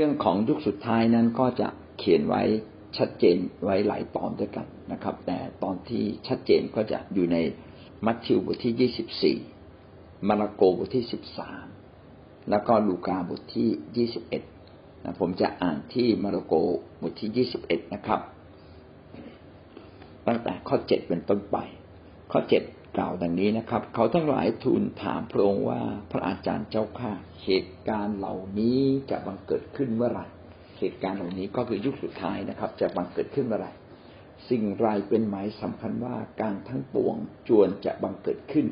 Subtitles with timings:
[0.00, 2.42] รื่องของยุคสุดท้ายนั้นก็จะเขียนไว้
[2.98, 7.36] ชัดเจนไว้หลายตอนด้วยกันนะครับ แต่ตอนที่ชัดเจนก็จะอยู่ใน
[8.06, 9.38] มัทธิวบทที่ยี่สิบสี่
[10.28, 11.66] มาระโกบทที่สิบสาม
[12.50, 14.42] แล้วก็ลูกาบทที่ยี่สิบเอ็ด
[15.04, 16.54] นะผมจะอ่านที่มาระโก
[17.02, 18.20] บทที่ยี่สิบเอ็ดนะครับ
[20.26, 21.56] ตั้งแต่ข้อเจ็ดเป็นต้นไป
[22.32, 22.62] ข้อเจ็ด
[22.96, 27.12] กล่าวดังนี้นะครับ เขาทั้งหลายทูลถามพระองค์ว่าพระอาจารย์เจ้าข้า
[27.44, 30.26] เหตุการณ์เหล่านี้จะบังเกิดขึ้นเมื่อไหร่
[30.78, 33.72] เหตุการณ์เหล่านี้ก็คือยุคสุดท้ายนะครับ จะบังเกิดขึ้นเมื่อไหร่
[34.48, 37.16] สิ่งไรเป็นหมายสำคัญว่าการทั้งปวง
[37.48, 38.66] จวนจะบังเกิดขึ้น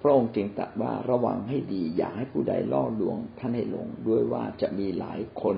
[0.00, 5.56] พระองค์จึงตรัสว่าระวังให้ดีอย่าให้ผู้ใดล่อลวงท่านให้หลงด้วยว่าจะมีหลายคน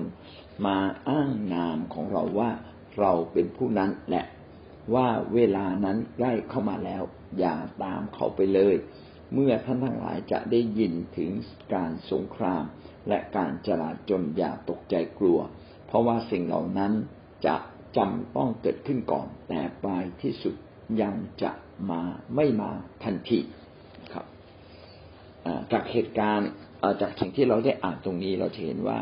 [0.65, 0.77] มา
[1.09, 2.49] อ้างนามของเราว่า
[2.99, 4.23] เราเป็นผู้นั้นและ
[4.93, 7.03] ว่าเวลานั้นใกล้เข้ามาแล้ว
[7.39, 8.75] อย่าตามเขาไปเลย
[9.33, 11.31] เมื่อท่านทั้งหลายจะได้ยินถึง
[11.73, 12.63] การสงคราม
[13.07, 15.39] และการจลาจลอย่าตกใจกลัว
[15.87, 16.93] เพราะว่าสิ่งเหล่านั้น
[17.45, 17.55] จะ
[17.97, 20.55] จำต้องเกิดขึ้นก่อน แต่ปลายที่สุด
[21.01, 21.51] ยังจะ
[21.89, 22.01] มา
[22.35, 22.71] ไม่มา
[23.03, 23.39] ทันที
[24.13, 24.25] ครับ
[25.71, 26.49] จากเหตุการณ์
[27.01, 28.99] จากสิ่งที่เราได้อ่านตรงนี้เราเห็นว่า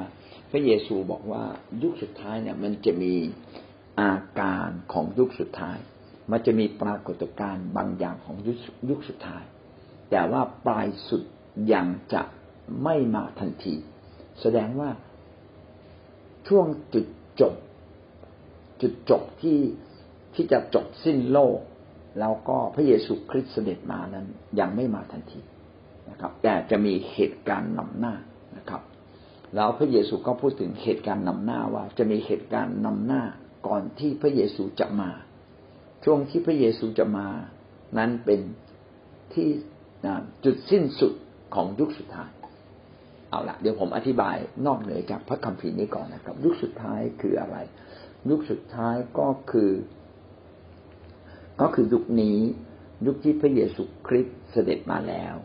[0.52, 1.44] พระเยซูบอกว่า
[1.81, 3.14] ยุคสุดท้ายเนี่ยมันจะมี
[4.02, 5.77] อาการของยุคสุดท้าย
[6.31, 8.58] มันจะมีปรากฏการณ์บางอย่างของยุค
[8.89, 9.44] ยุคสุดท้าย
[10.11, 11.23] แต่ว่าปลายสุด
[11.73, 12.21] ยังจะ
[12.83, 13.75] ไม่มาทันที
[14.41, 14.89] แสดงว่า
[16.47, 17.05] ช่วงจุด
[17.41, 17.53] จบ
[18.81, 19.59] จุดจบที่
[20.33, 21.59] ที่จะจบสิ้นโลก
[22.19, 24.27] แล้วก็พระเยซูคริสต์เสด็จมานั้น
[24.59, 25.41] ยังไม่มาทันที
[26.09, 28.16] นะครับ แต่จะมีเหตุการณ์นำหน้า
[28.58, 28.81] นะครับ
[29.55, 33.23] แล้วพระเยซูก็พูดถึงเหตุการณ์นำหน้าว่าจะมีเหตุการณ์นำหน้า
[33.67, 35.09] ก่อนที่พระเยซูจะมา
[36.03, 37.28] ช่วงที่พระเยซูจะมา
[37.97, 38.39] นั้นเป็น
[39.33, 39.47] ที่
[40.45, 41.14] จุดสิ้นสุด
[41.55, 42.31] ของยุคสุดท้าย
[43.30, 47.58] เอาละเดี๋ยวผมอธิบายนอกเหนือจากพระคัมภีร์นี้ก่อนนะครับ ยุคสุดท้ายคืออะไร
[48.30, 49.71] ยุคสุดท้ายก็คือ
[51.61, 52.39] ก็คือยุคนี้
[53.05, 55.36] ยุคที่พระเยซูคริสต์เสด็จมาแล้ว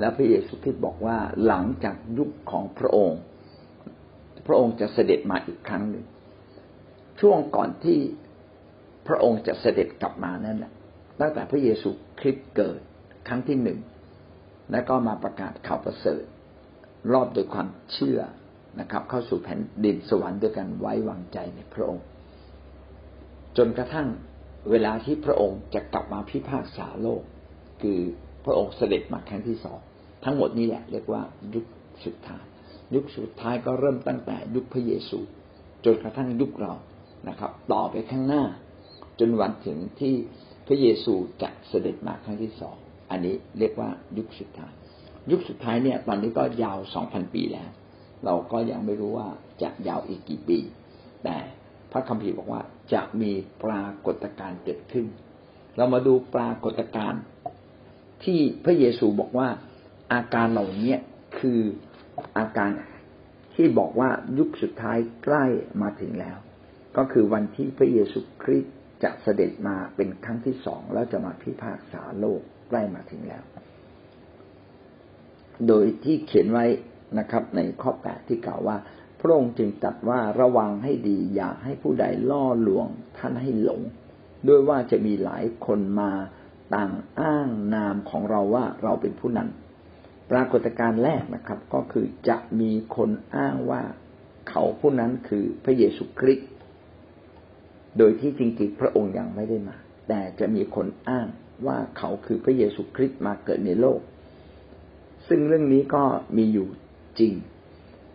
[0.00, 3.20] แล้วพระเยซูคริสต์บอกว่าหลังจากยุคของพระองค์
[4.46, 6.04] พระองค์จะเสด็จมาอีกครั้งหนึ่ง
[7.26, 7.98] ช่วงก่อนที่
[9.06, 10.72] พระองค์จะเสด็จกลับมานั่นแหละ
[11.20, 11.90] ตั้งแต่พระเยซู
[12.20, 12.80] คริสต์เกิด
[13.28, 13.78] ครั้งที่หนึ่ง
[14.72, 16.24] แล้วก็มาประกาศข่าวประเสริฐ
[17.12, 18.20] รอบโดยความเชื่อ
[18.80, 22.04] นะครับ เข้าสู่แผ่นดินสวรรค์ด้วยการไว้วางใจในพระองค์
[23.56, 24.08] จนกระทั่ง
[24.70, 27.22] เวลาที่พระองค์จะกลับมาพิพากษาโลก
[27.82, 28.00] คือ
[28.44, 29.78] พระองค์เสด็จมาครั้งที่สอง
[30.24, 31.22] ทั้งหมดนี้แหละเรียกว่า
[31.54, 31.64] ยุค
[32.04, 32.44] สุดท้าย
[32.94, 35.18] ยุคสุดท้ายก็เริ่มตั้งแต่ยุคพระเยซู
[35.84, 36.74] จนกระทั่งยุคเรา
[37.28, 38.44] นะครับ ต่อไปข้างหน้า
[39.18, 40.14] จนวันถึงที่
[40.66, 42.76] พระเยซูจะเสด็จมาครั้งที่สอง
[43.10, 44.72] อันนี้เรียกว่ายุคสุดท้าย
[45.30, 47.70] ยุคสุดท้ายเนี่ย ตอนนี้ก็ยาวสองพันปีแล้ว
[48.24, 49.28] เราก็ยังไม่รู้ว่า
[49.62, 50.58] จะยาวอีกกี่ปี
[51.24, 51.36] แต่
[51.92, 52.62] พระคัมภีร์บอกว่า
[52.92, 53.32] จะมี
[53.64, 55.06] ปรากฏการณ์เกิดขึ้น
[55.76, 57.22] เรามาดูปรากฏการณ์
[58.24, 59.48] ที่พระเยซูบอกว่า
[60.12, 60.94] อาการเหล่านี้
[61.38, 61.60] คือ
[62.38, 62.70] อาการ
[63.54, 64.08] ที่บอกว่า
[64.38, 65.44] ยุคสุดท้ายใกล้
[65.82, 66.36] มาถึงแล้ว
[66.96, 73.44] ก็คือวันที่พระเยซูคริสต์จะเสด็จมาเป็นครั้งที่สองแล้วจะมาพิพากษาโลกใกล้มาถึงแล้ว
[75.68, 76.66] โดยที่เขียนไว้
[77.18, 78.76] นะครับ ในข้อแปดที่กล่าวว่า
[79.20, 82.86] พระองค์จึงตรัสว่าระวังให้ดีอย่าให้ผู้ใดล่อลวง
[83.18, 83.82] ท่านให้หลง
[84.48, 86.12] ด้วยว่าจะมีหลายคนมา
[86.74, 89.48] ต่างอ้างนามของเราว่าเราเป็นผู้นั้น
[90.30, 93.82] ปรากฏการณ์แรกนะครับ ก็คือจะมีคนอ้างว่า
[94.48, 96.48] เขาผู้นั้นคือพระเยซูคริสต์
[97.98, 99.76] โดยที่จริงๆพระองค์ยังไม่ได้มา
[100.08, 101.26] แต่จะมีคนอ้าง
[101.66, 104.00] ว่าเขาคือพระเยซูคริสต์มาเกิดในโลก
[105.28, 106.04] ซึ่งเรื่องนี้ก็
[106.36, 106.68] มีอยู่
[107.18, 107.32] จริง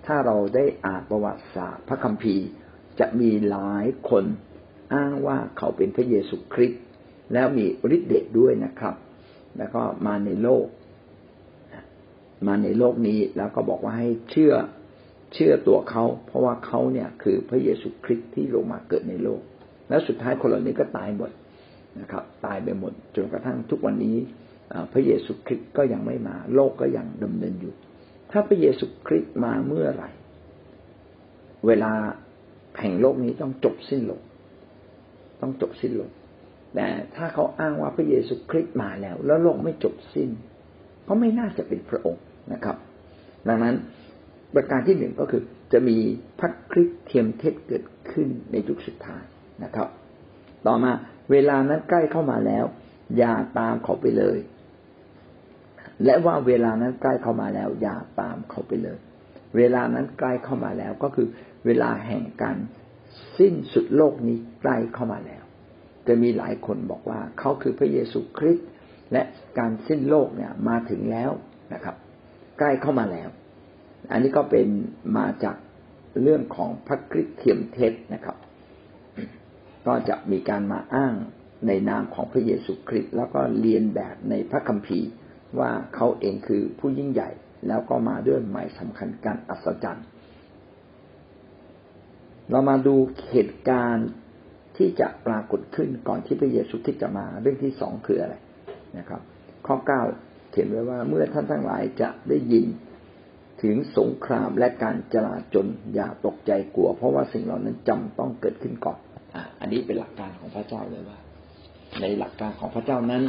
[0.06, 2.46] ถ้าเราได้อ่านประวัติศาสตร์พระคัมภีร์
[3.00, 4.26] จะมีหลายคน
[4.94, 6.82] อ้างว่าเขาเป็นพระเยซูคริสต์
[7.34, 7.66] แล้วมี
[7.96, 8.96] ฤทธิ์เดชด้วยนะครับ
[9.58, 10.66] แล้วก็มาในโลก
[12.48, 14.54] มาในโลกนี้แล้วก็บอกว่าให้เชื่อ
[15.34, 19.42] เชื่อตัวเขา เพราะว่าเขาเนี่ยคือพระเยซูคริสต์ที่ลงมาเกิดในโลก
[19.90, 21.32] แล้วสุดท้ายคนเหล่านี้ก็ตายหมด
[22.00, 24.18] นะครับ ตายไปหมดจนกระทั่งทุกวันนี้
[24.94, 27.74] พระเยซูคริสต์ก็ยังไม่มา โลกก็ยังดำเนินอยู่
[28.32, 30.10] ถ้าพระเยซูคริสต์มาเมื่อไหร่
[31.68, 31.92] เวลา
[32.80, 34.22] แห่งโลกนี้ต้องจบสิ้นลง
[35.42, 36.10] ต้องจบสิ้นลง
[36.76, 40.30] แต่ถ้าเขาอ้างว่าพระเยซูคริสต์มาแล้ว แล้วโลกไม่จบสิ้น
[41.08, 42.78] ก็ไม่น่าจะเป็นพระองค์นะครับ
[43.48, 43.76] ดังนั้น
[44.54, 45.42] ประการที่หนึ่งก็คือ
[45.74, 45.98] จะมี
[46.40, 49.24] พระคริสต์เทียมเท็จเกิดขึ้นในยุคสุดท้าย
[49.64, 49.90] นะครับ
[50.66, 50.92] ต่อมา
[51.32, 52.66] เวลานั้นใกล้เข้ามาแล้ว
[53.18, 54.40] อย่าตามเขาไปเลย
[56.06, 59.00] และว่าเวลานั้นใกล้เข้ามาแล้ว อย่าตามเขาไปเลย
[59.58, 61.28] เวลานั้นใกล้เข้ามาแล้วก็คือ
[61.66, 62.58] เวลาแห่งการ
[63.38, 65.44] สิ้นสุดโลกนี้ใกล้เข้ามาแล้ว
[66.08, 68.70] จะมีหลายคนบอกว่าเขาคือพระเยซูคริสต์
[69.12, 69.24] และ
[69.60, 71.32] การสิ้นโลกเนี่ยมาถึงแล้ว
[71.74, 71.96] นะครับ
[72.60, 73.30] ใกล้เข้ามาแล้ว
[74.12, 74.68] อันนี้ก็เป็น
[75.18, 75.56] มาจาก
[76.24, 78.36] เรื่องของพระคริสต์เทียมเท็จนะครับ
[79.88, 81.14] ก็จะมีการมาอ้าง
[81.68, 85.10] ในนามของพระเยซูคริสต์แล้วก็เรียนแบบในพระคัมภีร์
[85.60, 87.30] ว่าเขาเองคือผู้ยิ่งใหญ่
[87.68, 90.06] แล้วก็มาด้วยหมายสำคัญการอัศจรรย์
[92.50, 92.96] เรามาดู
[93.32, 94.10] เหตุการณ์
[94.78, 98.36] ที่จะปรากฏขึ้นก่อนที่พระเยซูคริสต์จะมาเรื่องที่สองคืออะไร
[98.98, 99.22] นะครับ
[99.68, 100.02] ข้อเก้า
[100.52, 102.66] เขียนไว้ว่าเมื่อท่านทั้งหลายจะได้ยิน
[103.64, 109.00] ถึงสงครามและการจลาจลอย่าตกใจกลัว เพราะว่าสิ่งเหล่านั้นจำต้องเกิดขึ้นก่อน
[109.60, 111.20] อันนี้เป็นหลักการของพระเจ้าเลยว่า
[112.02, 113.24] ในหลักการของพระเจ้านั้น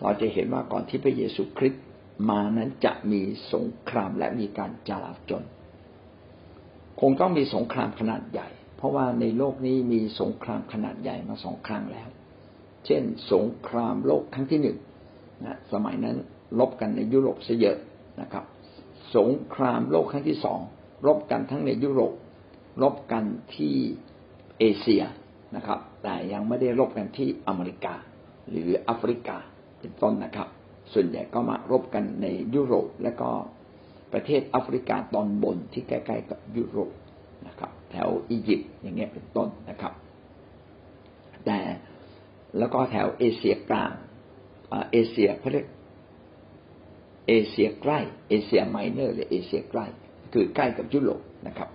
[0.00, 1.84] เราจะเห็นว่าก่อนที่พระเยซูคริสต์
[2.30, 3.22] มานั้นจะมี
[3.52, 5.42] สงครามและมีการจลาจล
[7.00, 12.08] คงต้องมีสงครามขนาดใหญ่ เพราะว่าในโลกนี้มีสงครามขนาดใหญ่มาสองครั้งแล้ว
[12.86, 13.02] เช่น
[13.32, 14.78] สงครามโลกครั้งที่หนึ่ง
[15.44, 16.16] นะสมัยนั้น
[16.58, 17.78] ลบกันในยุโรปซะเยอะ
[18.20, 18.44] นะครับ
[19.16, 20.60] สงครามโลกครั้งที่สอง
[21.06, 22.12] รบกันทั้งในยุโรป
[22.82, 23.74] รบกันที่
[24.58, 25.02] เอเชีย
[25.56, 27.94] นะครับ แต่ยังไม่ได้รบกันที่อเมริกา
[28.50, 29.36] หรือแอฟริกา
[29.80, 30.48] เป็นต้นนะครับ
[30.92, 33.30] ส่วนใหญ่ก็มารบกันในยุโรปและก็
[34.12, 36.92] ประเทศแอฟริกาตอนบนที่ใกล้ๆกับยุโรป
[37.46, 39.92] นะครับ แถวอียิปต์อย่างเงี้ยเป็นต้นนะครับ
[41.46, 41.58] แต่
[42.58, 43.92] แล้วก็แถวเอเชียกลาง
[44.92, 45.66] เอเชียเขาเรียก
[47.28, 47.98] เอเชียใกล้
[48.28, 49.86] เอเชียไมเนอร์หรือเอเชียใกล้
[50.32, 51.68] คือใกล้กับยุโรปนะครับ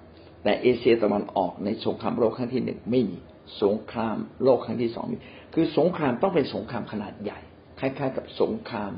[0.44, 3.20] แต่เอเชียตะวันออกในสงครามโลกครั้งที่หนึ่งไม่มี
[3.64, 5.18] สงครามโลกครั้งที่สองมี
[5.54, 7.40] คือสงครามต้องเป็นสงครามขนาดใหญ่
[7.80, 8.94] คล้ายๆ กับสงคราม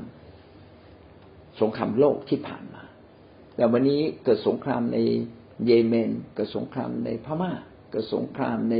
[1.60, 2.82] สงครามโลกที่ผ่านมา
[3.56, 4.98] แต่วันนี้เกิดสงครามใน
[5.66, 7.52] เยเมน เกิดสงครามในพม่า
[7.90, 8.76] เกิดสงครามใน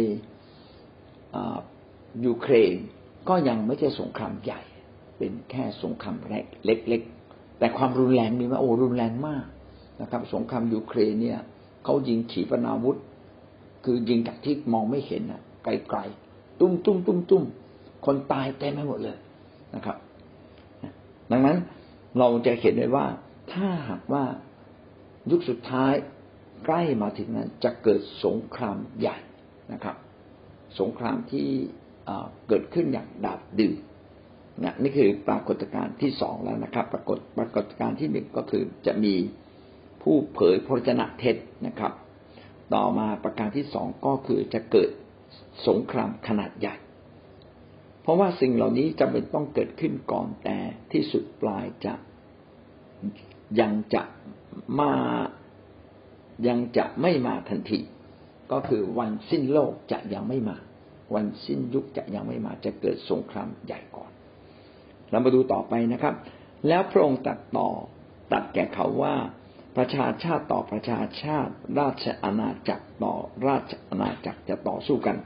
[2.24, 2.74] ยูเครน
[3.28, 4.60] ก็ยังไม่ใช่สงครามใหญ่
[5.18, 9.44] เป็นแค่สงครามเล็กๆแต่ความรุนแรงมีไหมโอ้รุนแรงมาก
[10.00, 11.40] นะครับ สงครามยูเครนเนี่ย
[11.84, 12.98] เขายิงขีปนาวุธ
[13.84, 17.44] คือยิงจากที่มองไม่เห็นนะ ไกลๆตุ้มตุ้มตุ้มตุ้ม
[18.06, 19.16] คนตายเต็มไปหมดเลย
[19.74, 19.96] นะครับ
[21.30, 21.58] ดังนั้น
[22.18, 23.06] เราจะเห็นได้ว่า
[23.52, 24.24] ถ้าหากว่า
[25.30, 25.92] ยุคสุดท้าย
[26.64, 29.16] ใกล้มาถึงนั้นจะเกิดสงครามใหญ่
[29.72, 29.96] นะครับ
[30.80, 31.48] สงครามที่
[32.48, 33.74] เกิดขึ้นอย่างดาบดื่ม
[34.64, 39.14] นะนี่คือปรากฏการณ์ที่สองแล้วนะครับ ปรากฏปรากฏการณ์ที่หนึ่งก็คือจะมี
[40.02, 41.36] ผู้เผยพระชนะเท็จ
[41.66, 41.92] นะครับ
[42.74, 44.90] ต่อมาประการที่สองก็คือจะเกิด
[45.66, 46.76] สงครามขนาดใหญ่
[48.02, 50.58] เพราะว่าสิ่งเหล่านี้จำเป็นต้องเกิดขึ้นก่อนแต่
[50.92, 51.94] ที่สุดปลายจะ
[53.60, 54.02] ยังจะ
[54.80, 54.92] มา
[56.48, 57.80] ยังจะไม่มาทันที
[58.52, 60.56] ก็คือวันสิ้นโลกจะยังไม่มา
[61.14, 64.10] วันสิ้นยุคจะยังไม่มาจะเกิดสงครามใหญ่ก่อน
[65.10, 66.14] เรามาดูต่อไปนะครับ
[66.68, 67.68] แล้วพระองค์ตัดต่อ
[68.32, 69.14] ตัดแก่เขาว่า
[69.76, 73.14] ประชาชาติต่อประชาชาติ ราชอาณาจักรต่อ
[73.48, 75.16] ราชอาณาจักรจะต่อสู้กัน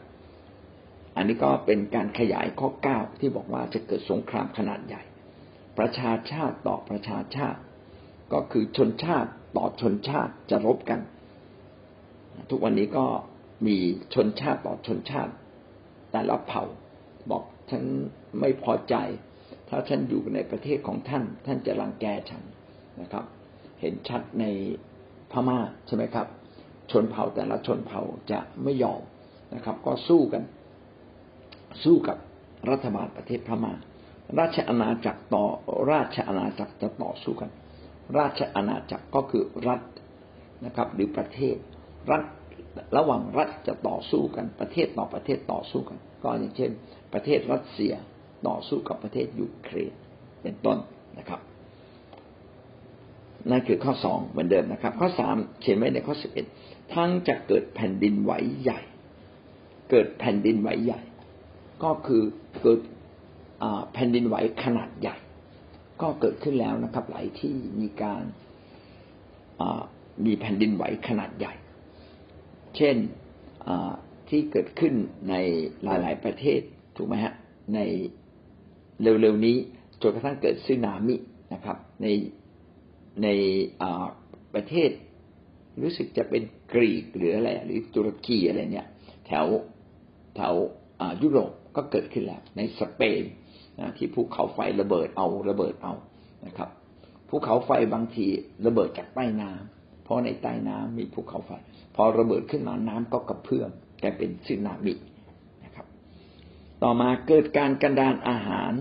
[1.17, 5.03] อันนี้ก็เป็นการขยายข้อเก้าที่บอกว่าจะเกิดสงครามขนาดใหญ่
[5.79, 7.61] ประชาชาติต่อประชาชาติ
[8.33, 11.01] ก็คือชนชาติต่อชนชาติจะรบกัน
[12.51, 13.07] ทุกวันนี้ก็
[13.67, 13.77] มี
[14.15, 15.33] ชนชาติต่อชนชาติ
[16.13, 16.65] แต่ละเผ่า
[17.31, 17.83] บอกฉัน
[18.41, 18.95] ไม่พอใจ
[19.69, 22.43] ถ้าฉันอยู่ในประเทศของท่าน ท่านจะรังแกฉัน
[23.01, 23.25] นะครับ
[23.81, 24.45] เห็นชัดใน
[25.33, 26.27] พม่าใช่ไหมครับ
[26.91, 28.03] ชนเผ่าแต่ละชนเผ่า
[28.33, 29.03] จะไม่ยอม
[29.55, 30.43] นะครับ ก็สู้กัน
[31.85, 32.19] สู้กับ
[32.71, 33.73] รัฐบาลประเทศพม่า
[34.39, 35.45] ราชอาณาจักรต่อ
[35.93, 37.51] ราชอาณาจักรจะต่อสู้กัน
[38.19, 39.83] ราชอาณาจักรก็คือรัฐ
[40.65, 41.57] นะครับ หรือประเทศ
[42.11, 42.23] รัฐ
[42.97, 46.71] ระหว่างรัฐจะต่อสู้กัน ประเทศต่อประเทศต่อสู้กัน ก็อย่างเช่น
[47.13, 47.95] ประเทศรัสเซีย
[48.49, 49.93] ต่อสู้กับประเทศยูเครน
[50.43, 50.79] เป็นต้น
[51.19, 51.41] นะครับ
[53.51, 56.47] นั่นคือข้อสองเหมือนเดิมนะครับ ข้อสามเขียนไว้ในข้อสิบเอ็ด
[56.95, 58.81] ทั้งจะเกิดแผ่นดินไหวใหญ่
[59.91, 61.01] เกิดแผ่นดินไหวใหญ่
[61.83, 62.23] ก็คือ
[62.63, 62.81] เกิด
[63.93, 65.17] แผ่นดินไหวขนาดใหญ่
[66.03, 68.23] ก็เกิดขึ้นแล้วนะครับ หลายที่มีการ
[70.27, 71.55] มีแผ่นดินไหวขนาดใหญ่
[72.77, 72.97] เช่น
[74.29, 74.95] ที่เกิดขึ้น
[75.31, 75.35] ใน
[75.85, 76.61] หลาย ๆ ประเทศ
[76.97, 77.35] ถูกไหมฮะ
[77.75, 77.81] ใน
[79.03, 79.57] เร็ว ๆ นี้
[80.03, 81.17] จนกระทั่งเกิดซึนามิ
[81.53, 82.07] นะครับ ใน
[83.23, 83.29] ใน
[84.55, 84.91] ประเทศ
[85.83, 86.43] รู้สึกจะเป็น
[86.73, 88.87] กรีกหรืออะไรหรือตุรกีอะไรเนี่ย
[89.27, 89.47] แถว
[90.37, 90.55] แถว
[91.23, 93.23] ยุโรปก็เกิดขึ้นแล้ว ในสเปน
[93.81, 95.95] นะที่ภูเขาไฟระเบิดเอาระเบิดเอา
[96.47, 96.71] นะครับ
[97.29, 98.27] ภูเขาไฟบางที
[98.67, 101.51] ระเบิดจากใต้น้ำเพราะในใต้น้ำมีภูเขาไฟ
[101.95, 103.71] พอระเบิดขึ้นมาน้ำก็กระเพื่อม
[104.03, 104.95] กลายเป็นสึนามิ
[105.65, 105.87] นะครับ
[106.83, 108.73] ต่อมาเกิดการกันดานอาหาร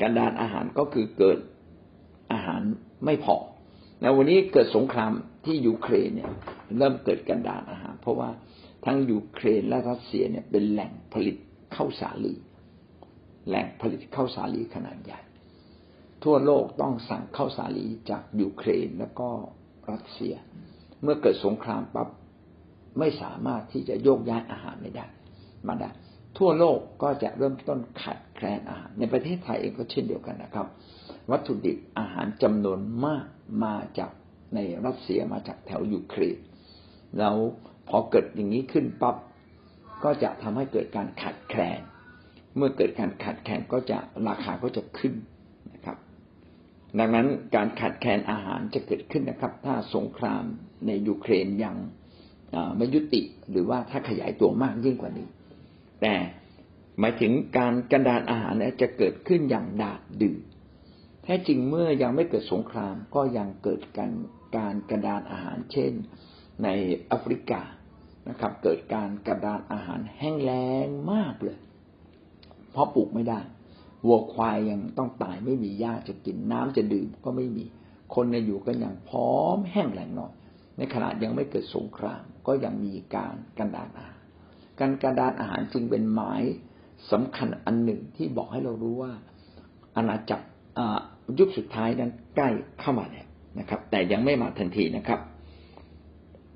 [0.00, 1.38] กันดานอาหารก็คือเกิด
[2.32, 2.60] อาหาร
[3.04, 3.36] ไม่พอ
[4.00, 5.12] ในวันนี้เกิดสงคราม
[5.44, 6.30] ที่ยูเครนเนี่ย
[6.78, 8.30] เริ่มเกิดกันดานอาหาร เพราะว่า
[8.84, 11.36] ทั้งยูเครนและรัสเซียเนี่ยเป็นแหล่งผลิต
[11.76, 12.34] ข้าวสาลี
[13.48, 15.20] แหล่งผลิตข้าวสาลีขนาดใหญ่
[16.24, 19.28] ทั่วโลกต้องสั่งข้าวสาลีจากยูเครนแล้วก็
[19.90, 20.34] รัสเซีย
[21.02, 22.08] เมื่อเกิดสงครามปั๊บ
[22.98, 25.06] ไม่สามารถที่จะโยกย้ายอาหารไม่ได้
[25.66, 25.90] มาได้
[26.38, 30.66] ทั่วโลกก็จะเริ่มต้นขาดแคลนอาหาร ในประเทศไทยเองก็เช่นเดียวกันนะครับ
[31.30, 33.24] วัตถุดิบอาหารจำนวนมาก
[33.64, 34.10] มาจาก
[34.54, 36.38] ในรัสเซียมาจากแถวยูเครน
[37.18, 37.36] แล้ว
[37.88, 39.16] พอเกิดอย่างนี้ขึ้นปั๊บ
[40.04, 41.80] ก็จะทำให้เกิดการขาดแคลน
[42.56, 43.98] เมื่อเกิดการขาดแคลนก็จะ
[44.28, 45.14] ราคาก็จะขึ้น
[45.72, 45.96] นะครับ
[46.98, 50.44] ดังนั้นการขาดแคลนอาหารจะเกิดขึ้นนะครับ ถ้าสงคราม
[50.86, 51.76] ในยูเครนยัง
[52.76, 55.26] ไม่ยุติหรือว่าถ้าขยายตัวมากยิ่งกว่านี้
[56.00, 56.14] แต่
[56.98, 60.38] หมายถึงการกันดานอาหารจะเกิดขึ้นอย่างดาดดื้อ
[61.22, 64.12] แท้จริงเมื่อยังไม่เกิดสงครามก็ยังเกิดการ
[64.56, 65.92] การกระดานอาหาร เช่น
[66.62, 66.68] ใน
[67.06, 67.60] แอฟริกา
[68.28, 71.58] นะครับ เกิดการกระดานอาหารแห้งแล้งมากเลย
[72.72, 73.40] เพราะปลูกไม่ได้
[74.06, 77.64] วัวควายยังต้องตายไม่มีหญ้าจะกินน้ำจะดื่มก็ไม่มี
[78.14, 80.32] คนในอยู่กันอย่างพร้อมแห้งแล้งหน่อย
[80.76, 84.23] ในขณะยังไม่เกิดสงคราม ก็ยังมีการกันดานอาหาร
[84.80, 86.42] การกระดานอาหารจึงเป็นหมาย
[87.12, 89.12] สำคัญอันหนึ่งที่บอกให้เรารู้ว่า
[89.96, 90.46] อาณาจักร
[91.38, 92.48] ยุคสุดท้ายนั้นใกล้
[92.80, 93.26] เข้ามาแล้ว
[93.58, 95.20] นะครับ แต่ยังไม่มาทันทีนะครับ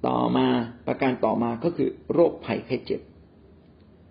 [0.07, 0.47] ต่อมา
[0.87, 3.01] ประการต่อมาก็คือโรคภัยไข้เจ็บ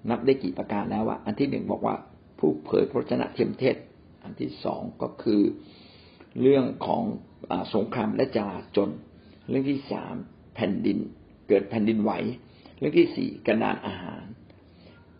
[0.10, 1.96] นับได้กี่ประการแล้วว่าอันที่หนึ่งบอกว่า
[2.40, 3.76] ผู้เผยพระชนะเทียมเทศ
[4.24, 5.42] อันที่สองก็คือ
[6.42, 7.04] เรื่องของ
[7.52, 8.90] อสงครามและจลาจน
[9.50, 10.16] เรื่องที่สาม
[10.56, 10.98] แผ่นดิน
[11.48, 12.12] เกิดแผ่นดินไหว
[12.77, 14.24] เรื่องที่สี่กระดานอาหาร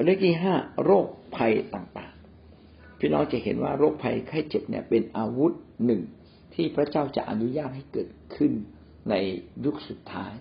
[0.04, 5.54] เรื่องที่ห้าโรคภัยต่างๆ พี่น้องจะเห็นว่าโรคภัยไข้เจ็บเนี่ยเป็นอาวุธ
[5.86, 6.02] หนึ่ง
[6.54, 8.52] ที่พระเจ้าจะอนุญาตให้เกิดขึ้น
[9.10, 9.14] ใน
[9.66, 10.34] ยุคสุดท้าย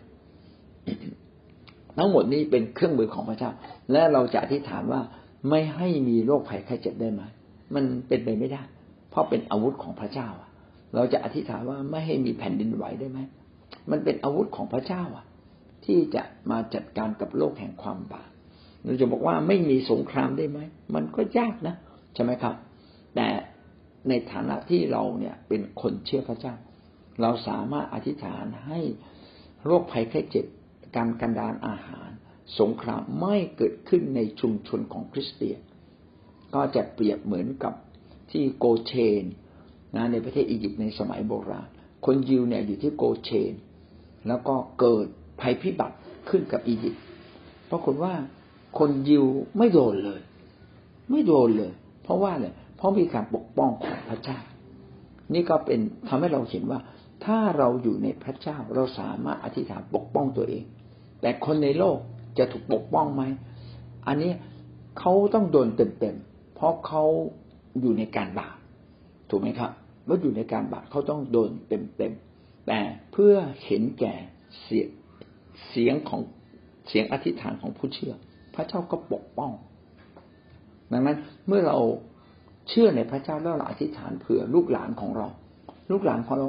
[1.97, 3.51] ทั้งหมดนี้เป็นเครื่องมือของพระเจ้า
[3.93, 5.01] และเราจะอธิษฐานว่า
[5.51, 7.23] ไม่ให้มีโรคภัยไข้เจ็บได้ไหม
[7.75, 8.63] มันเป็นไปไม่ได้
[9.11, 10.29] เพราะเป็นอาวุธของพระเจ้า
[10.95, 13.19] เราจะอธิษฐานว่าไม่ให้มีแผ่นดินไหวได้ไหม
[13.91, 15.26] มันเป็นอาวุธของพระเจ้าอะ
[15.87, 18.31] ที่จะมาจัดการกับโลกแห่งความบาป
[18.85, 20.59] เราจะบอกว่าไม่มีสงครามได้ไหม
[20.95, 21.77] มันก็ยากนะ
[22.15, 22.55] ใช่ไหมครับ
[23.15, 23.29] แต่
[24.09, 26.55] ในฐานะที่เราเนี่ยเป็นคนเชื่อพระเจ้า
[27.21, 28.81] เราสามารถอธิษฐานให้
[29.65, 30.47] โรคภัยไข้เจ็บ
[30.97, 32.11] การกันดานอาหาร
[32.61, 35.61] สงครามไม่เกิดขึ้นในชุมชนของคริสเตียน
[36.55, 37.75] ก็จะเปรียบเหมือนกับ
[38.31, 39.25] ที่โกเชน
[39.97, 41.69] นะในประเทศอียิปต์ในสมัยโบราณ
[42.07, 43.53] คนยิวเนี่ยอยู่ที่โกเชน
[44.29, 45.07] แล้วก็เกิด
[45.41, 45.97] ภัยพิบัติ
[46.29, 47.03] ขึ้นกับอียิปต์
[47.71, 48.15] ปรากฏว่า
[48.79, 49.25] คนยิว
[49.59, 50.21] ไม่โดนเลย
[51.11, 54.39] ไม่โดนเลย เพราะว่าเนี่ยเพราะมีการปกป้องของพระเจ้า
[55.35, 56.81] นี่ก็เป็นทำให้เราเห็นว่า
[57.25, 60.65] ถ้าเราอยู่ในพระเจ้าเราสามารถอธิษฐานปกป้องตัวเอง
[61.21, 61.99] แต่คนในโลก
[62.39, 63.23] จะถูกปกป้องไหม
[64.07, 64.33] อันนี้
[64.99, 67.05] เขาต้องโดนเต็มๆเพราะเขา
[67.81, 68.57] อยู่ในการบาป
[69.31, 69.71] ถูกไหมครับ
[70.05, 72.81] เมื่ออยู่ในการบาปเขาต้องโดนเต็มๆแต่
[73.13, 74.15] เพื่อเห็นแก่
[74.63, 74.87] เสีย
[75.69, 76.21] เสียงของ
[76.89, 78.13] เสียงอธิษฐานของผู้เชื่อ
[78.55, 79.53] พระเจ้าก็ปกป้อง
[80.93, 81.79] ดังนั้นเมื่อเรา
[82.69, 85.27] เชื่อในพระเจ้าแล้วเราอธิษฐานเผื่อลูกหลานของเรา
[85.91, 86.49] ลูกหลานของเรา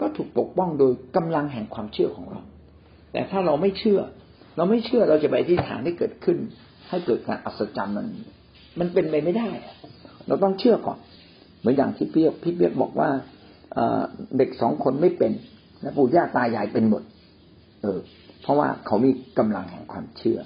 [0.00, 2.40] ก็ถูกปกป้องโดยกำลังแห่งความเชื่อของเรา
[3.12, 4.00] แต่ถ้าเราไม่เชื่อ
[4.56, 6.38] เราไม่เชื่อเราจะไปอธิษฐานให้เกิดขึ้น
[6.88, 8.06] ให้เกิดการอัศจรรย์มัน
[8.78, 9.48] มันเป็นไปไม่ได้
[10.26, 10.98] เราต้องเชื่อก่อน
[11.58, 13.10] เหมือนอย่างที่พี่พี่เบียบอกว่า
[14.38, 15.32] เด็กสองคนไม่เป็น
[15.84, 17.02] นะปู่ย่าตายายเป็นหมด
[17.82, 17.98] เออ
[18.42, 20.40] เพราะว่าเขามีกำลังแห่งความเชื่อ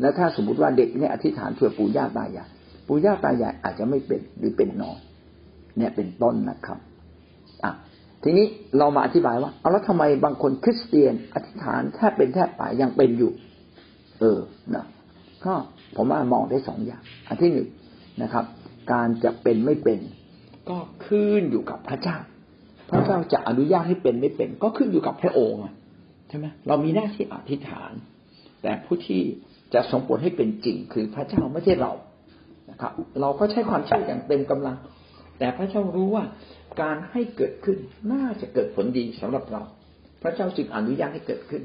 [0.00, 2.48] แล้วถ้าสมมติว่าเด็กเนี่ยอธิษฐานเพื่อปู่ย่าตายาย
[2.86, 4.98] ปู่ย่าตายายอาจจะไม่เป็นหรือเป็นน้อย
[5.78, 6.78] เนี่ยเป็นต้นนะครับ
[7.64, 7.72] อะ
[8.22, 8.46] ทีนี้
[8.78, 13.32] เรามาอธิบายว่าเอาแล้วทำไมบางคนคริสเตียน อธิษฐานแทบเป็นแทบตายยังเป็นอยู่
[14.20, 14.38] เออ
[14.74, 14.84] นะ
[15.44, 15.54] ก็
[15.96, 17.68] ผมว่ามองได้สองอย่าง อันที่หนึ่ง
[18.22, 18.44] นะครับ
[18.92, 19.98] การจะเป็นไม่เป็น
[20.70, 22.16] ก็ขึ้นอยู่กับพระเจ้า
[22.90, 25.60] พระเจ้าจะอนุญาตให้เป็นไม่เป็น ก็ขึ้นอยู่กับพระองค์
[26.32, 27.92] ช่ไหมเรามีหน้าที่อธิษฐาน
[28.62, 29.20] แต่ผู้ที่
[29.74, 31.92] จะส่งผลให้เป็นจริงคือพระเจ้าไม่ใช่เรา
[32.70, 34.76] นะครับ เราก็ใช้ความเชื่ออย่างเต็มกำลัง
[35.38, 36.24] แต่พระเจ้ารู้ว่า
[36.82, 37.78] การให้เกิดขึ้น
[38.12, 39.62] น่าจะเกิดผลดีสำหรับเรา
[40.22, 41.62] พระเจ้าจึงอนุญาตให้เกิดขึ้น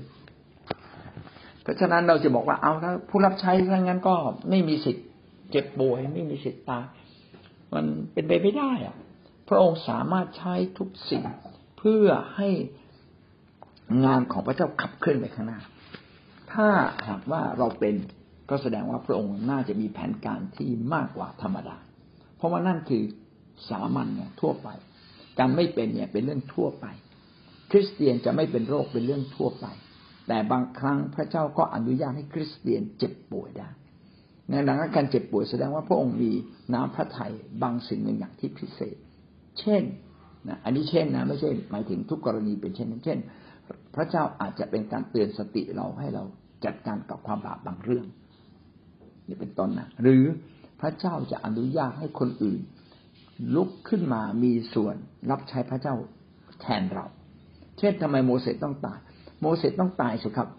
[1.63, 4.15] เพราะฉะนั้นเราจะบอกว่าเอาถ้าผู้รับใช้ถ้างั้นก็
[4.50, 5.05] ไม่มีสิทธิ์
[5.51, 6.86] เจ็บป่วย ไม่มีสิทธิ์ตาย
[7.74, 8.95] มันเป็นไปไม่ได้อะ
[9.47, 11.24] พระองค์สามารถใช้ทุกสิ่ง
[11.77, 12.50] เพื่อให้
[14.06, 15.60] งานของพระเจ้าขับเคลื่อนไปข้างหน้า
[16.51, 16.67] ถ้า
[17.08, 17.96] หากว่าเราเป็น
[18.50, 21.77] ก็แสดงว่าพระองค์น่าจะมีแผนการที่มากกว่าธรรมดา
[22.38, 23.03] เพราะว่านั่นคือ
[23.70, 24.70] สามัญเนี่ยทั่วไป
[25.39, 26.86] การไม่เป็นเนี่ยเป็นเรื่องทั่วไป
[27.72, 29.65] คริสเตียนจะไม่เป็นโรคเป็นเรื่องทั่วไป
[30.27, 33.70] แต่บางครั้งพระเจ้าก็อนุญาตให้คริสเตียนเจ็บป่วยได้
[34.50, 36.32] ในหลังการเจ็บป่วยแสดงว่าพระองค์มี
[36.74, 38.96] น้ำพระทัยบางสิ่งบางอย่างที่พิเศษ
[39.60, 39.84] เช่น
[40.48, 43.20] นะอันนี้เช่นนะไม่ใช่หมายถึงทุกกรณีเป็นเช่นนั้นเช่น
[43.95, 46.24] พระเจ้าอาจจะเป็นการเตือนสติเราให้เรา
[46.65, 48.05] จัดการกับความบาปบางเรื่อง
[49.27, 50.24] นี่เป็นต้นนะหรือ
[50.81, 52.59] พระเจ้าจะอนุญาตให้คนอื่น
[53.55, 54.95] ลุกขึ้นมามีส่วน
[55.31, 55.95] รับใช้พระเจ้า
[56.62, 57.05] แทนเรา
[57.77, 59.00] เช่นทำไมโมเสสต้องตาย
[59.41, 60.50] โมเสสต้องตายสิครับ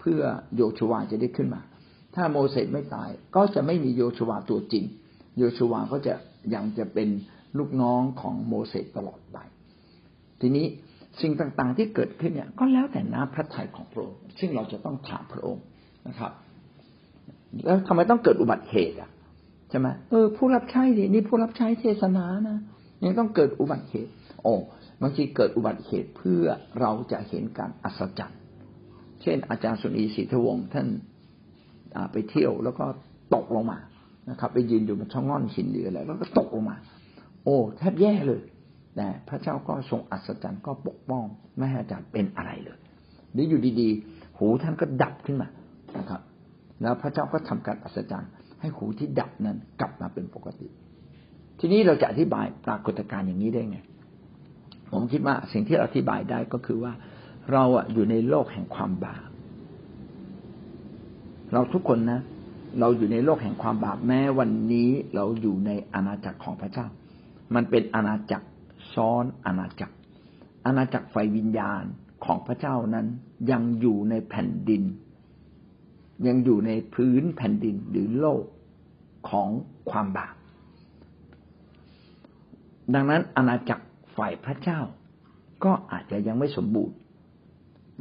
[0.00, 0.20] เพื่อ
[0.56, 1.60] โยชูวาจะได้ขึ้นมา
[2.14, 4.84] ถ้าโมเสสไม่ตายก็จะไม่มีโยชูวาตัวจริง
[5.38, 6.14] โยชูวาก็จะ
[6.54, 7.08] ยังจะเป็น
[7.58, 9.38] ลูกน้องของโมเสสตลอดไป
[10.40, 10.66] ทีนี้
[11.22, 15.62] สิ่งต่างๆ ที่เกิดขึ้นเนี่ยก็แล้วแต่น้ำพระทัยของพระองค์ ซึ่งเราจะต้องถามพระองค์
[16.08, 16.32] นะครับ
[17.64, 19.10] แล้วทำไมต้องเกิดอุบัติเหตุอะ
[19.70, 22.58] ใช่ไหมเออ ผู้รับใช้ดินี่ผู้รับใช้เทศนานะ
[23.04, 24.10] ยังต้องเกิดอุบัติเหตุ
[24.42, 24.54] โอ้
[25.02, 26.42] บางทีเกิดอุบัติเหตุเพื่อ
[26.80, 28.40] เราจะเห็นการอัศจรรย์
[29.22, 30.86] เช่น อาจารย์สุนีศรีทวงท่าน
[32.12, 32.84] ไปเที่ยวแล้วก็
[33.34, 33.78] ตกลงมา
[34.30, 36.76] นะครับ ไปยืนอยู่บนช่องง่อนหินหรืออะไรแล้วก็ตกลงมา
[37.44, 38.40] โอ้แทบแย่เลย
[39.00, 41.24] แต่พระเจ้าก็ทรงอัศจรรย์ก็ปกป้อง
[41.56, 42.78] ไม่ให้อาจารย์เป็นอะไรเลย
[43.32, 45.48] หรืออยู่ดีๆ หูท่านก็ดับขึ้นมา
[45.98, 46.20] นะครับ
[46.82, 50.68] แล้วพระเจ้าก็ทำการอัศจรรย์ ให้หูที่ดับนั้นกลับมาเป็นปกติ
[51.58, 53.78] ทีนี้เราจะอธิบายปรากฏการณ์อย่างนี้ได้ไง
[54.90, 56.92] ผมคิดว่าสิ่งที่อธิบายได้ก็คือว่า
[57.52, 59.28] เราอะอยู่ในโลกแห่งความบาป
[61.52, 62.20] เราทุกคนนะ
[62.80, 66.86] เราอยู่ในโลกแห่งความบาปแม้วันนี้เราอยู่ในอาณาจักรของพระเจ้า
[67.54, 68.46] มันเป็นอาณาจักร
[68.94, 69.94] ซ้อนอาณาจักร
[70.66, 71.84] อาณาจักรไฟวิญญาณ
[72.24, 73.06] ของพระเจ้านั้น
[73.50, 74.82] ยังอยู่ในแผ่นดิน
[76.26, 78.44] ยังอยู่ในพื้นแผ่นดินหรือโลก
[79.30, 79.48] ของ
[79.90, 80.34] ความบาป
[82.94, 83.84] ดังนั้นอาณาจักร
[84.16, 84.80] ฝ่ายพระเจ้า
[85.64, 86.96] ก็อาจจะยังไม่สมบูรณ์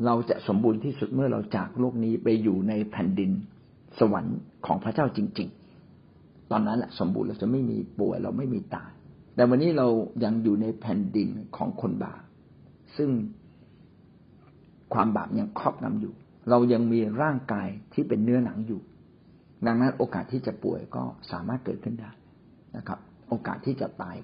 [0.05, 3.31] เราจะสมบูรณ์ที่สุดเมื่อเราจากโลกนี้ไปอยู่ในแผ่นดิน
[3.99, 5.49] สวรรค์ของพระเจ้าจริง
[5.99, 8.91] ๆ ตอนนั้นแหละสมบูรณ์เราจะไม่มีป่วยเราไม่มีตาย
[9.37, 9.87] แต่วันนี้เรา
[10.23, 12.21] ยังอยู่ในแผ่นดินของคนบาป
[12.97, 13.09] ซึ่ง
[14.93, 16.13] ความบาปยังครอบงำอยู่
[16.49, 18.81] เรายังมีร่างกายที่เป็นเนื้อหนังอยู่
[19.67, 22.11] ดังนั้นโอกาสที่จะป่วยก็สามารถเกิดขึ้นได้
[22.77, 24.15] นะครับ โอกาสที่จะตาย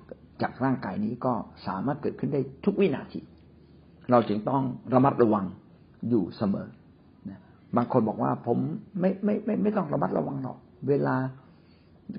[0.41, 1.33] จากร่างกายนี้ก็
[1.67, 3.21] สามารถเกิดขึ้นได้ทุกวินาที
[4.11, 5.45] เราจึงต้องระมัดระวัง
[6.09, 6.67] อยู่เสมอ
[7.29, 7.39] นะ
[7.75, 8.57] บางคนบอกว่าผม
[8.99, 10.57] ไม่ไม่ไม่ไม่ต้องระมัดระวังหรอก
[10.89, 11.15] เวลา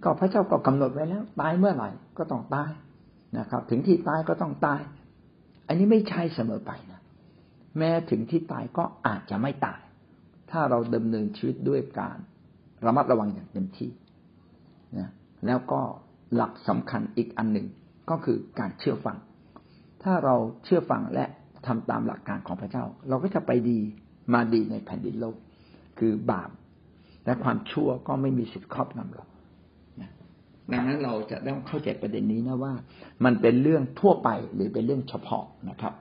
[0.05, 2.71] ก็พระเจ้าก็กำหนดไว้แล้ว ตายเมื่อไหร่ก็ต้องตาย
[3.39, 4.81] นะครับ ถึงที่ตายก็ต้องตาย
[5.67, 7.01] อันนี้ไม่ใช่เสมอไปนะ
[7.79, 9.81] แม้ถึงที่ตายก็อาจจะไม่ตาย
[10.51, 12.17] ถ้าเราดำเนินชีวิตด้วยการ
[12.87, 13.91] ระมัดระวังอย่างเต็มที่
[14.99, 15.09] นะ
[15.47, 15.81] แล้วก็
[16.35, 17.67] หลักสำคัญอีกอันหนึ่ง
[18.11, 19.17] ก็คือการเชื่อฟัง
[20.03, 21.25] ถ้าเราเชื่อฟังและ
[21.67, 23.79] ทำตามหลักการของพระเจ้า เราก็จะไปดี
[24.35, 25.37] มาดีในแผ่นดินโลก
[25.99, 26.51] คือบาป
[27.25, 29.25] และความชั่วก็ไม่มีสิทธิ์ครอบงำเรา
[30.73, 32.73] ดังนั้นเราจะต้องเข้าใจประเด็นนี้นะว่า
[33.25, 35.95] มันเป็นเรื่องทั่วไปหรือเป็นเรื่องเฉพาะนะครับ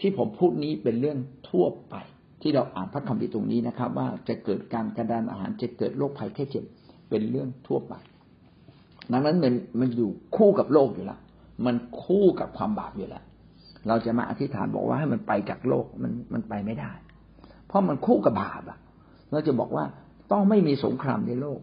[0.00, 1.18] ที่ผมพูดนี้เป็นเรื่อง
[1.50, 1.94] ทั่วไป
[2.42, 6.64] ที่เราอ่านพระคัมภีร์ตรงนี้นะครับ ว่าจะเกิดการกระดานอาหารจะเกิดโรคภัยแค่เจ็บ
[7.10, 7.94] เป็นเรื่องทั่วไป
[9.12, 11.20] ดังนั้นมันมันอยู่คู่กับโลกอยู่แล้ว
[11.66, 13.24] มันคู่กับความบาปอยู่แล้ว
[13.88, 16.92] เราจะมาอธิษฐานบอกว่าให้มันไปจากโลกมันมันไปไม่ได้
[17.66, 18.78] เพราะมันคู่กับบาปอะ
[19.30, 19.84] เราจะบอกว่า
[20.32, 21.60] ต้องไม่มีสงครามในโลก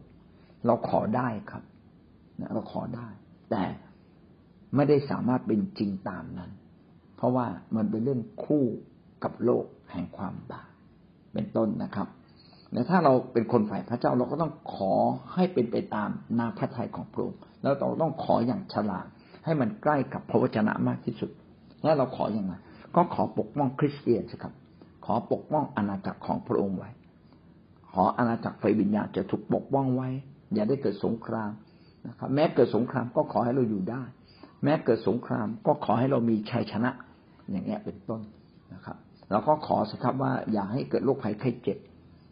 [0.65, 1.63] เราขอได้ครับ
[2.53, 3.07] เราขอได้
[3.51, 3.63] แต่
[4.75, 6.51] ไม่ได้สามารถเป็นจริงตามนั้น
[7.17, 7.45] เพราะว่า
[7.75, 8.63] มันเป็นเรื่องคู่
[9.23, 10.69] กับโลกแห่งความบาป
[11.33, 12.07] เป็นต้นนะครับ
[12.73, 14.93] แต่ถ้าเราเป็นคนฝ่ายพระเจ้าเราก็ต้องขอ
[15.33, 19.05] ให้เป็นไปตามนาพระทัยของพระองค์แล้วเราต้องขออย่างฉลาด
[19.45, 21.29] ให้มันใกล้กับพระวจนะมากที่สุด
[21.83, 22.53] แล้วเราขออย่างไร
[22.95, 24.53] ก็ขอปกป้องคริสเตียนสิครับ
[25.05, 26.89] ขอปกป้องอาณาจักรของพระองค์ไว้
[27.91, 30.09] ขออาณาจักรไฟวิญญาณจะถูกปกป้องไว้
[30.53, 31.51] อย่าได้เกิดสงคราม
[32.07, 34.03] นะครับ แม้เกิดสงครามก็ขอให้เราอยู่ได้
[34.63, 36.91] แม้เกิดสงครามก็ขอให้เรามีชัยชนะ
[37.51, 38.21] อย่างเงี้ยเป็นต้น
[38.73, 38.97] นะครับ
[39.31, 41.77] เราก็ขอสักครับว่าอย่าให้เกิดโรคภัยไข้เจ็บ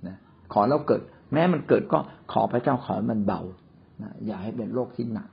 [0.07, 0.17] นะ
[0.53, 1.01] ขอแล้วเกิด
[1.33, 1.99] แม้มันเกิดก็
[2.33, 3.41] ขอพระเจ้าขอมันเบา
[4.03, 5.29] นะอย่าให้เป็นโรคที่หนัก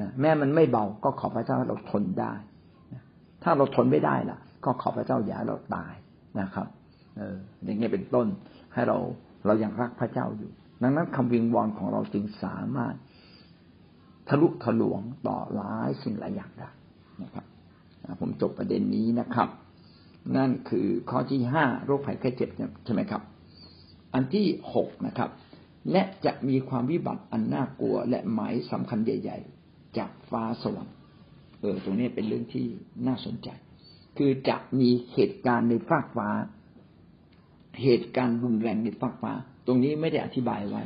[0.00, 2.32] นะแม้มันไม่เบาก็ขอพระเจ้าให้เราทนได้
[2.92, 3.02] นะ
[3.42, 5.94] ถ้าเราทนไม่ได้ล่ะ ก็ขอพระเจ้าอย่าเราตาย
[6.40, 6.66] นะครับ
[7.16, 8.26] เอออย่างเงี้ยเป็นต้น
[8.74, 8.96] ให้เรา
[9.46, 10.50] เรายังรักพระเจ้าอยู่
[10.82, 12.94] ดังนั้นคำวิงวอนของเราจึงสามารถ
[14.30, 16.68] ทะลุทะลวงต่อหลายสิ่งหลายอย่างได้
[17.22, 17.44] นะครับ
[18.20, 19.48] ผมจบประเด็นนี้นะครับ
[20.36, 22.50] นั่นคือข้อที่ห้าโรคภัยแค่เจ็บ
[22.84, 23.22] ใช่ไหมครับ
[24.14, 25.30] อันที่หกนะครับ
[25.90, 30.94] และจะมีความวิบัติอันน่ากลัว และหมายสำคัญใหญ่ ๆ จากฟ้าสวรรค์
[31.60, 32.66] เออตรงนี้เป็นเรื่องที่
[33.06, 33.48] น่าสนใจ
[34.18, 36.28] คือจะมีเหตุการณ์ในฟากฟ้า
[37.82, 39.32] เหตุการณ์รุนแรงในฟากฟ้า
[39.66, 40.82] ตรงนี้ไม่ได้อธิบายไว้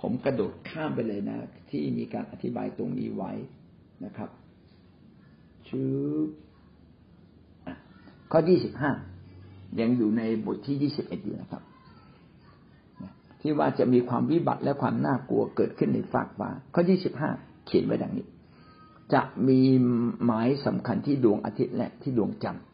[0.00, 1.38] ผมกระโดดข้ามไปเลยนะ
[1.70, 3.32] ที่มีการอธิบายตรงนี้ไว้
[4.04, 4.30] นะครับ
[5.68, 5.90] ชื่อ
[8.32, 8.90] ข้อยี่สิบห้า
[9.80, 11.62] ยังอยู่ในบทที่ยี่สิบเอ็ดอยู่นะครับ
[13.40, 17.30] ที่ว่าจะมีความวิบัติและความน่ากลัวเกิดขึ้นในฟากฟ้าข้อยี่สิบห้า
[17.66, 18.26] เขียนไว้ดังนี้
[19.14, 19.60] จะมี
[20.24, 22.64] หมายสำคัญที่ดวงอาทิตย์และที่ดวงจันทร์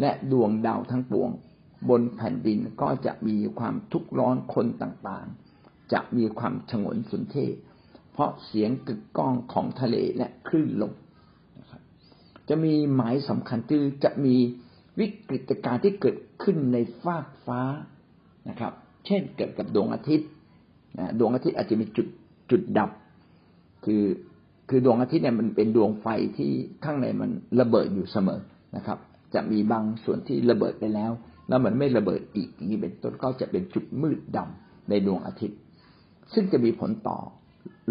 [0.00, 1.30] และดวงดาวทั้งปวง
[1.88, 5.49] บนแผ่นดินก็จะมีความทุกข์ร้อนคนต่างๆ
[5.92, 7.36] จะมีความฉงนสุนเท
[8.12, 10.92] เพราะเสียงกึกก้องของทะเลและคลื่นลม
[12.48, 14.36] จะมีหมายสำคัญคือจะมี
[15.00, 17.60] วิกฤตการณ์ที่เกิดขึ้นในฟากฟ้า
[18.48, 18.72] นะครับ
[19.06, 20.28] เช่นเกิดกับดวงอาทิตย์
[21.18, 22.06] ดวงอาทิตย์อาจจะมีจุด
[22.50, 22.90] จุดดับ
[23.84, 24.04] คือ
[24.68, 26.06] คือดวงอาทิตย์เนี่ยมันเป็นดวงไฟ
[26.38, 26.52] ที่
[26.84, 28.40] ข้างในมันระเบิดอยู่เสมอ
[28.76, 28.98] นะครับ
[29.34, 31.12] จะมีบางส่วนที่ระเบิดไปแล้ว
[31.48, 35.58] แล้วมันไม่ระเบิดอีกอย่างนี้เป็นต้นก็จะเป็นจุดมืดดำในดวงอาทิตย์
[36.34, 37.18] ซึ่งจะมีผลต่อ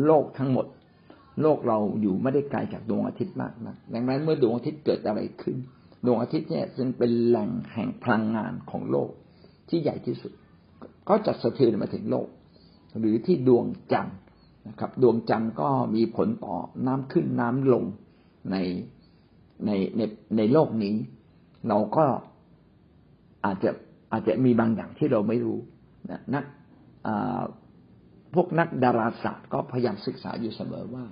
[0.06, 0.66] โลกทั้งหมด
[1.42, 5.56] โลกเราอยู่ไม่ได้ไกลจากดวงอาทิตย์มากนะดังนั้นเมื่อดวงอาทิตย์เกิดอะไรขึ้น
[6.06, 9.10] ดวงอาทิตย์เนี่ยซึ่งเป็นแหล่งแห่งพลังงานของโลก
[9.70, 10.32] ที่ใหญ่ที่สุด
[11.10, 12.28] ก็จะสะเทือนมาถึงโลก
[13.00, 14.18] หรือที่ดวงจันทร์
[14.68, 16.56] นะครับ ดวงจันทร์ก็มีผลต่อ
[16.88, 17.84] น้ำขึ้นน้ำลง
[18.52, 18.56] ใน
[19.66, 20.02] ในใน
[20.38, 20.96] ในโลกนี้
[21.68, 22.06] เราก็
[23.46, 23.70] อาจจะ
[24.12, 25.60] อาจจะมีบางอย่างที่เราไม่รู้
[26.12, 26.44] นะนัก
[28.34, 31.04] พวกนักดาราศาสตร์ก็พยายามศึกษาอยู่เสมอว่า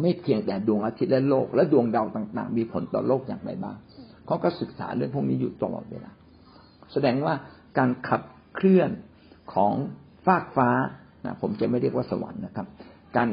[0.00, 3.76] ไม่เพียงแต่ดวงอาทิตย์และโลก และดวงดาวต่างๆ มีผลต่อโลกอย่างไรบ้าง
[4.26, 6.10] เขาก็ศึกษาเรื่องพวกนี้อยู่ตลอดเวลา
[6.92, 7.34] แสดงว่า
[7.78, 8.22] การขับ
[8.54, 8.90] เคลื่อน
[9.54, 9.74] ของ
[10.26, 10.70] ฟากฟ้า
[11.24, 12.66] นะผมจะไม่เรียกว่าสวรรค์นะครับ
[13.16, 13.28] การ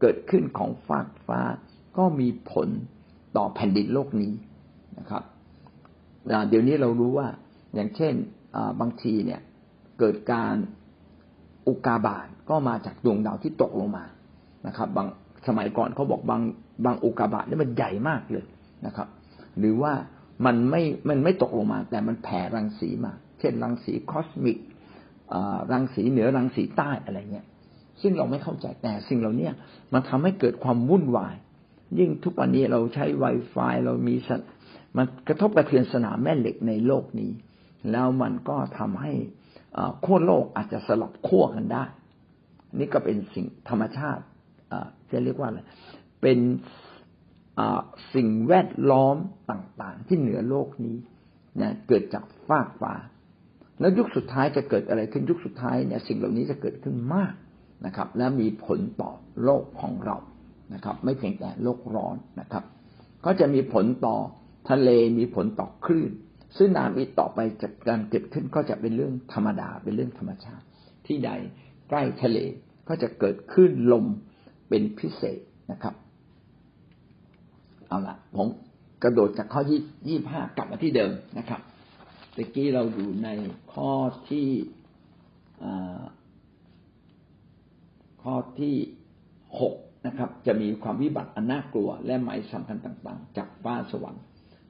[0.00, 1.40] เกิดขึ้นของฟากฟ้า
[1.98, 2.68] ก็มีผล
[3.36, 4.32] ต่อแผ่นดินโลกนี้
[4.98, 5.22] นะครับ
[6.48, 7.28] เดี๋ยวนี้เรารู้ว่า
[7.74, 8.14] อย่างเช่น
[8.80, 9.40] บางทีเนี่ย
[9.98, 10.54] เกิดการ
[11.68, 14.04] อุกาบาตก็มาจากดวงดาวที่ตกลงมา
[14.66, 15.06] นะครับ บาง
[15.48, 16.42] สมัยก่อนเขาบอกบาง
[16.84, 18.44] บางอุกาบาตนี่มันใหญ่มากเลย
[18.86, 19.08] นะครับ
[19.58, 19.92] หรือว่า
[20.46, 24.58] มันไม่มันไม่ตกลงมา แต่มันแผ่รังสีมา เช่น รังสีคอสมิก
[25.72, 27.46] รังสีเหนือรังสีใต้อะไรเงี้ย
[28.02, 29.48] ซึ่งเราไม่เข้าใจแต่สิ่งเหล่านี้
[29.92, 31.34] มันทำให้เกิดความวุ่นวาย
[31.98, 34.14] ยิ่งทุกวันนี้เราใช้ Wi-Fi เรามี
[34.96, 37.30] มันกระทบกระเทือนสนามแม่เหล็กในโลกนี้
[37.90, 39.12] แล้วมันก็ทำให้
[40.04, 41.84] ขั้วโลกอาจจะสลับขั้วกันได้
[42.78, 44.22] นี่ก็เป็นสิ่งธรรมชาติ
[45.10, 45.60] จะเรียกว่าอะไร
[46.22, 46.38] เป็น
[48.14, 49.16] สิ่งแวดล้อม
[49.50, 50.96] ต่างๆ ที่เหนือโลกนี้
[51.60, 52.94] นะเกิดจากฟากฟ้า
[53.80, 57.32] แล้วยุคสุดท้ายจะเกิดอะไรขึ้นยุคสุดท้ายเนี่ยสิ่งเหล่านี้จะเกิดขึ้นมาก
[57.86, 59.12] นะครับ และมีผลต่อ
[59.44, 60.16] โลกของเรา
[60.74, 62.64] นะครับ ไม่เพียงแต่โลกร้อนนะครับ
[63.24, 64.16] ก็จะมีผลต่อ
[64.70, 66.10] ทะเลมีผลต่อคลื่น
[66.56, 70.64] ซึ่งนามีต่อไปจากการเกิดขึ้นก็จะเป็นเรื่องธรรมดาเป็นเรื่องธรรมชาติ
[71.06, 71.30] ที่ใด
[71.88, 72.38] ใกล้ทะเล
[72.88, 74.04] ก็จะเกิดคลื่นลม
[74.68, 75.40] เป็นพิเศษ
[75.70, 75.94] นะครับ
[77.88, 78.48] เอาละผม
[79.02, 81.60] กระโดดจากข้อยี่ยี่ห้ากลับมาที่เดิมนะครับ
[82.36, 83.28] ตะกี้เราอยู่ใน
[83.72, 83.90] ข้อ
[84.28, 84.48] ที่
[88.22, 88.74] ข้อที่
[89.60, 89.74] หก
[90.06, 94.22] นะครับ จะมีความวิบัติอันน่ากลัวและหมายสำคัญต่าง ๆ จากฟ้าสวรรค์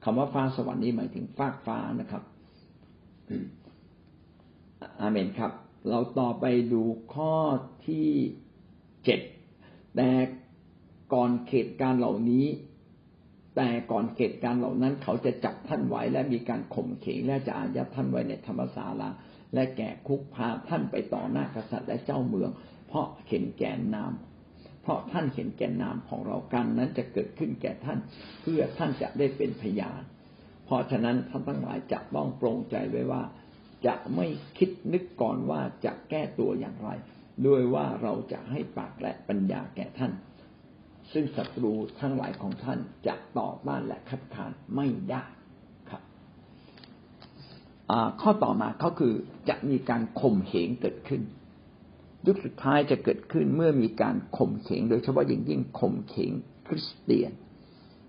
[0.07, 2.23] คำว่าฟ้าสวรรค์นี้หมายถึงฟากฟ้านะครับ
[4.99, 5.51] อาเมนครับ
[5.89, 7.33] เราต่อไปดูข้อ
[7.87, 8.09] ที่
[9.05, 9.19] เจ็ด
[9.95, 10.09] แต่
[11.13, 12.45] ก่อนเหตุการณ์เหล่านี้
[13.55, 19.09] แต่ก่อนเหตุการณ์เหล่านั้น เขาจะจับท่านไว้และมีการข่มเขงและจะอายัดท่านไว้ในธรรมศาลา
[19.53, 22.49] และแก่คุกพาท่านไปต่อหน้ากษัตริย์และเจ้าเมือง
[22.87, 24.13] เพราะเห็นแก่นาม
[24.85, 27.99] เพราะท่านเห็นแก่นามของเราการนั้นจะเกิดขึ้นแก่ท่าน
[28.41, 30.01] เพื่อท่านจะได้เป็นพยาน
[30.65, 33.23] เพราะฉะนั้นท่านทั้งหลายจะต้องปรงใจไว้ว่า
[33.87, 36.89] จะไม่คิดนึกก่อนว่าจะแก้ตัวอย่างไร
[37.47, 40.11] ด้วยว่าเราจะให้ปากและปัญญาแก่ท่าน
[41.13, 45.23] ซึ่งศัตรูทั้งหลายของท่านจะต่อต้านและคัดค้านไม่ได้
[45.89, 46.01] ครับ
[48.21, 49.13] ข้อต่อมาก็คือ
[49.49, 51.21] จะมีการข่มเหงเกิดขึ้น
[52.27, 56.31] ยุคสุดท้ายจะเกิดขึ้นเมื่อมีการข่มเหงโดยเฉพาะอย่างยิ่งข่มเหง
[56.67, 57.31] คริสเตียน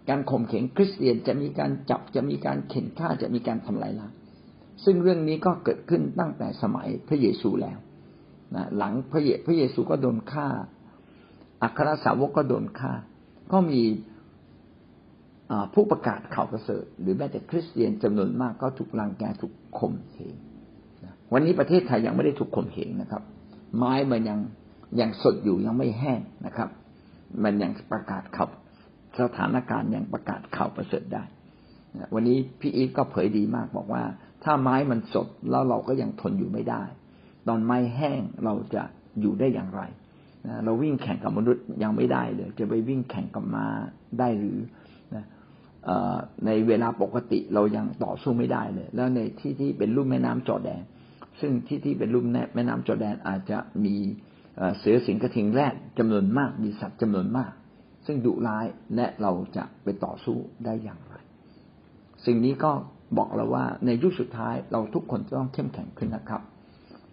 [0.08, 4.12] การข่มเหงคริสเตียนจะมีการจับจะมีการเข็นฆ่าจะมีการทำลายล้าง
[4.84, 7.78] ซึ่งเรื่องนี้ก็เกิดขึ้นตั้งแต่สมัยพระเยซูแล้ว
[8.54, 10.48] นะหลังพระเยพระเยซูก็โดนฆ่า
[11.62, 12.92] อัครสาวกก็โดนฆ่า
[13.52, 13.82] ก็มี
[15.74, 20.34] ผู้ประกาศข่าวประเสริฐ หรือแม้แต่คริสเตียนจำนวนมากก็ถูกลังแกถูกข่มเหง
[21.32, 23.22] วันนี้ประเทศไทยยังไม่ได้ถูกข่มเหงนะครับ
[23.76, 24.38] ไม้มันยัง
[25.00, 26.68] ยังสดอยู่ยังไม่แห้งนะครับ
[27.44, 28.50] มันยังประกาศข่าว
[29.20, 31.24] สถานการณ์ยังประกาศข่าวประเสริฐได้
[32.14, 34.04] วันนี้พี่อีทก็เผยดีมากบอกว่า
[34.44, 36.82] ถ้าไม้มันสดแล้วเราก็ยังทนอยู่ไม่ได้
[37.48, 38.82] ตอนไม้แห้งเราจะ
[39.20, 39.82] อยู่ได้อย่างไร
[40.64, 43.66] เราวิ่งแข่งกับมนุษย์ยังไม่ได้เลย จะไปวิ่งแข่งกับมา
[44.18, 44.58] ได้หรือ
[46.46, 50.82] ในเวลาปกติเรายังต่อสู้ไม่ได้เลย แล้วในที่ที่เป็นรุ่มแม่น้ำจอแดน
[51.40, 53.96] ซึ่งที่ที่เป็นรุ่มแม่น้ำจอแดนอาจจะมี
[54.78, 57.52] เสือสิงกระทิงแรดจำนวนมากมีสัตว์จำนวนมาก
[58.06, 61.14] ซึ่งดุร้ายและเราจะไปต่อสู้ได้อย่างไร
[62.26, 62.72] สิ่งนี้ก็
[63.18, 66.42] บอกเราว่าในยุคสุดท้ายเราทุกคนต้องเข้มแข็งขึ้นนะครับ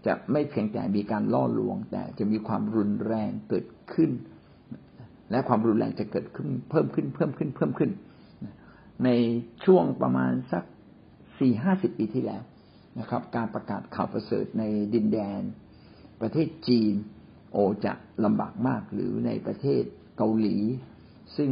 [0.05, 4.11] จะไม่เพียงแต่มีการล่อลวง แต่จะมีความรุนแรงเกิดขึ้น
[5.31, 7.91] และความรุนแรงจะเกิดขึ้นเพิ่มขึ้นเพิ่มขึ้นเพิ่มขึ้น
[9.05, 9.09] ใน
[9.65, 10.63] ช่วงประมาณสัก
[11.39, 12.41] สี่ห้าสิบปีที่แล้ว
[12.99, 15.41] นะครับ การประกาศข่าวประเสริฐในดินแดน
[16.21, 16.93] ประเทศจีน
[17.51, 17.93] โอจะ
[18.25, 19.83] ลำบากมากหรือในประเทศ
[20.17, 20.57] เกาหลี
[21.37, 21.49] ซึ่ง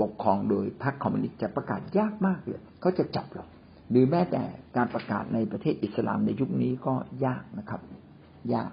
[0.00, 3.46] ปกครองโดยพรรคคอมมิวนิสต์จะประกาศยากมากเลยเขาจะจับเรา
[3.90, 4.42] หรือแม้แต่
[4.76, 6.94] การประกาศในประเทศอิสลามในยุคนี้ก็
[7.26, 7.80] ยากนะครับ
[8.54, 8.70] ยาก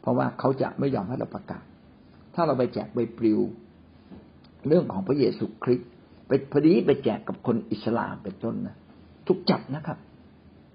[0.00, 1.64] เพราะว่าเขาจะไม่ยอมให้เราประกาศ
[2.34, 3.40] ถ้าเราไปแจกใบปลิว
[4.68, 5.88] เรื่องของพระเยซูคริสต์
[6.26, 8.76] ไปพอดีไปแจกกับคนอิสลามเป็นต้นนะ
[9.26, 9.98] ทุกจับนะครับ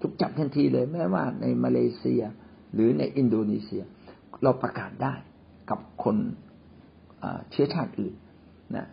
[0.00, 2.22] ทุกจับทันทีเลยแม้ว่าในมาเลเซีย
[2.74, 3.82] หรือในอินโดนีเซีย
[4.42, 5.14] เราประกาศได้
[5.70, 6.16] กับคน
[7.50, 8.14] เชื้อชาติอื่น
[8.76, 8.86] นะ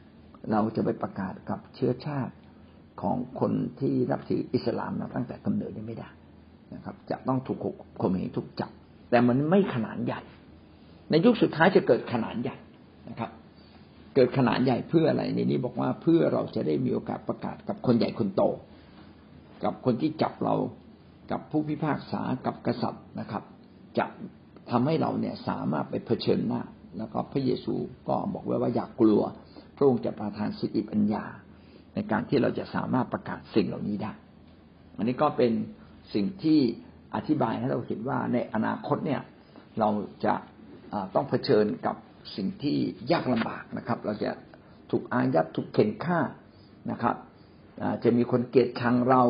[0.52, 2.34] เราจะไปประกาศกับเชื้อชาติ
[3.02, 6.10] ของคนที่รับถืออิสลามมาตั้งแต่กำเนิดนี้ไม่ได้
[6.74, 7.60] นะครับ จะต้องถูก
[8.02, 8.72] ข่มเหงถูกจับ
[9.10, 10.22] แต่มันไม่ขนาดใหญ่
[11.10, 12.58] ในยุคสุดท้ายจะเกิดขนาดใหญ่
[13.10, 13.32] นะครับ
[14.16, 18.44] เกิดขนาดใหญ่เพื่ออะไรในนี้บอกว่าเพื่อเราจะได้มีโอกาสประกาศกับคนใหญ่คนโต
[19.64, 20.56] กับคนที่จับเรา
[21.32, 23.44] กับผู้พิพากษากับกษัตริย์นะครับ
[23.98, 24.06] จะ
[24.72, 26.62] ทำให้เราเนี่ยสามารถไปเผชิญหน้า
[26.98, 27.76] แล้วก็พระเยซู
[28.08, 29.22] ก็บอกไว้ว่าอย่ากกลัว
[29.76, 31.24] พระองค์จะประทานสติปัญญา
[31.94, 34.12] ในการที่เราจะสามารถประกาศสิ่งเหล่านี้ได้
[34.96, 35.52] อันนี้ก็เป็น
[36.14, 36.60] สิ่งที่
[37.16, 39.22] อธิบายให้เราเห็นว่าในอนาคตเนี่ย
[39.80, 39.90] เรา
[40.26, 40.36] จะ
[41.16, 41.96] ต้องเผชิญกับ
[42.36, 42.78] สิ่งที่
[43.12, 44.32] ยากลำบากนะครับ เราจะ
[44.92, 46.20] ถูกอายัดถูกเข็นฆ่า
[46.92, 47.16] นะครับ
[48.04, 49.24] จะมีคนเกลียดชังเรา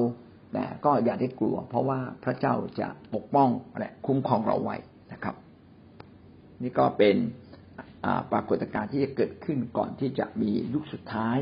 [0.53, 4.77] แต่ก็อย่าได้กลัว เพราะว่าพระเจ้าจะปกป้องและคุ้มครองเราไว้
[5.11, 5.35] นะครับ
[6.61, 7.15] นี่ก็เป็น
[8.31, 11.37] ปรากฏการณ์ที่จะเกิดขึ้นก่อนที่จะมียุคสุดท้าย